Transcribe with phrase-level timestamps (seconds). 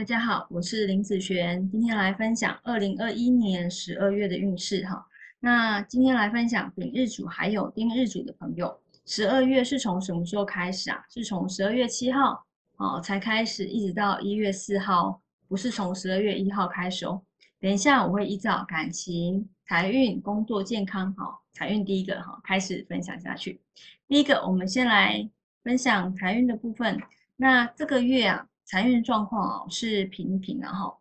[0.00, 5.06] 大家好，我是林子璇，今天来分享二零二一年十二月的运势哈。
[5.40, 8.74] 那今天来分享丙日主还有丁日主的朋友，
[9.04, 11.04] 十二月是从什么时候开始啊？
[11.10, 12.42] 是从十二月七号
[12.78, 17.20] 哦才开始，一直到一月四号，不是从十二月一号开始哦。
[17.60, 23.60] 等一下我会依照感情、财运、工作、健康哈，财运第一个哈开始分享下去。
[24.08, 25.28] 第一个，我们先来
[25.62, 26.98] 分享财运的部分。
[27.36, 28.46] 那这个月啊。
[28.70, 30.96] 财运状况啊是平平的哈，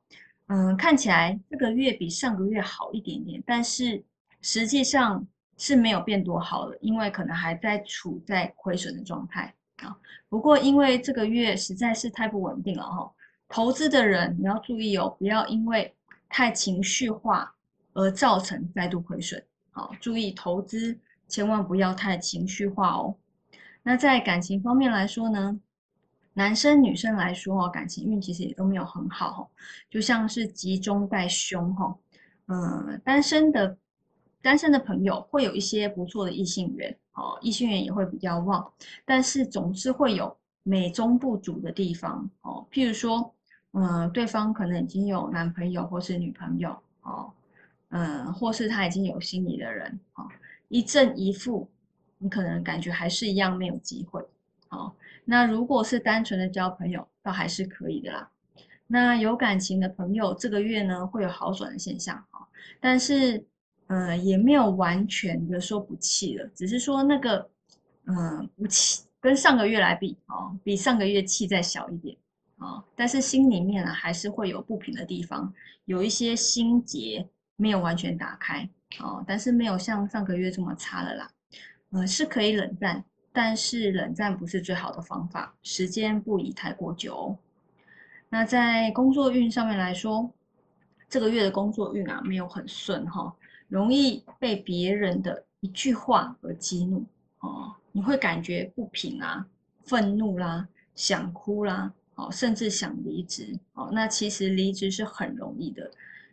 [0.48, 4.04] 嗯，看起来这个月比上个月好一点点，但是
[4.42, 5.24] 实际上
[5.56, 9.96] 是没有变多好了，因为可能还在处在亏损的状态啊。
[10.30, 13.12] 不过因为这个月实在是太不稳定了哈，
[13.48, 15.96] 投资的人你要注意哦，不要因为
[16.28, 17.54] 太情绪化
[17.94, 19.40] 而造成再度亏损。
[19.70, 20.98] 好，注意投资
[21.28, 23.16] 千万不要太情绪化哦。
[23.84, 25.60] 那在感情方面来说呢？
[26.40, 29.42] 男生女生来说哦，感情运其实也都没有很好哦
[29.90, 31.94] 就像是集中在胸哈。
[32.48, 33.78] 嗯，单身的
[34.42, 38.72] 单身的朋友会有一些不错的异性缘哦，异性缘也会比较旺，
[39.04, 42.66] 但是总是会有美中不足的地方哦。
[42.72, 43.36] 譬如说，
[43.74, 46.70] 嗯，对方可能已经有男朋友或是女朋友
[47.02, 47.30] 哦，
[47.90, 50.26] 嗯，或是他已经有心仪的人哦，
[50.70, 51.68] 一正一负，
[52.18, 54.26] 你可能感觉还是一样没有机会。
[55.32, 58.32] 那如果是单纯的交朋友，倒还是可以的啦。
[58.88, 62.42] 那有感情的朋友，这个月呢会有好转的现象啊，
[62.80, 63.46] 但是，
[63.86, 67.48] 呃，也没有完全的说不气了，只是说那个，
[68.06, 72.18] 嗯，不气跟上个月来比哦，比上个月气再小一点
[72.58, 75.54] 啊，但是心里面呢还是会有不平的地方，
[75.86, 77.24] 有一些心结
[77.56, 78.68] 没有完全打开
[79.00, 81.30] 哦，但是没有像上个月这么差了啦，
[81.92, 83.06] 呃，是可以冷战。
[83.42, 87.38] 但是冷战不是最好的方法，时间不宜太过久。
[88.28, 90.30] 那在工作运上面来说，
[91.08, 93.34] 这个月的工作运啊没有很顺哈，
[93.70, 97.06] 容易被别人的一句话而激怒
[97.40, 99.48] 哦，你会感觉不平啊、
[99.86, 103.90] 愤怒啦、想哭啦，哦，甚至想离职哦。
[103.94, 105.90] 那其实离职是很容易的，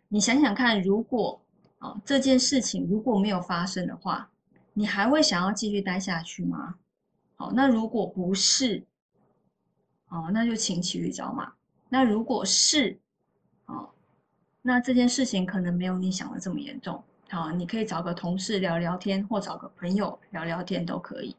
[0.09, 1.41] 你想想看，如果
[1.78, 4.28] 啊这件事情如果没有发生的话，
[4.72, 6.75] 你还会想要继续待下去吗？
[7.36, 8.84] 好，那如果不是，
[10.08, 11.52] 哦，那就请骑驴找马。
[11.88, 12.98] 那如果是，
[13.66, 13.91] 哦，
[14.62, 17.02] 那这件事情可能没有你想的这么严重。
[17.28, 21.36] 好，你可以找个同事聊聊天，或找个朋友聊聊天都可以。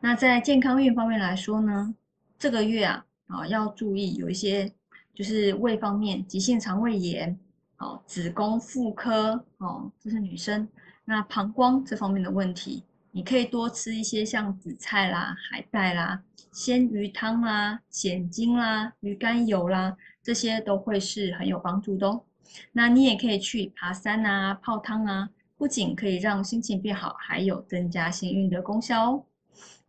[0.00, 1.94] 那在健康运方面来说呢，
[2.38, 4.72] 这个月啊，啊要注意有一些
[5.14, 7.38] 就是胃方面，急性肠胃炎，
[7.78, 10.68] 哦，子宫、妇科，哦，这是女生，
[11.04, 12.84] 那膀胱这方面的问题。
[13.18, 22.22] 你可以多吃一些像紫菜啦、海带啦、鲜鱼汤啦、鲜精啦、鱼肝油啦，这些都会是很有帮助的哦。
[22.70, 29.24] 那你也可以去爬山啊、泡汤啊，不仅可以让心情变好，还有增加幸运的功效哦。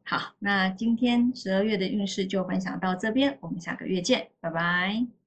[0.03, 5.18] 好，那今天十二月的运势就分享到这边，我们下个月见，拜拜。